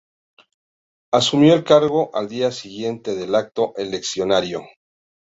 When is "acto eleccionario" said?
3.35-4.63